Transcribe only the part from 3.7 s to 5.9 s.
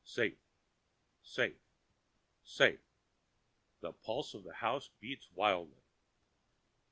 the pulse of the house beats wildly.